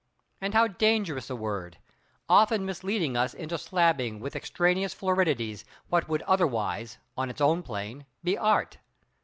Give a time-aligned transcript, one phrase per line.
[0.41, 6.97] And how dangerous a word—often misleading us into slabbing with extraneous floridities what would otherwise,
[7.15, 8.79] on its own plane, be Art!